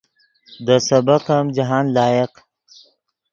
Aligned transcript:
دے 0.65 0.75
سبق 0.89 1.25
جاہند 1.55 1.87
لائق 1.95 2.33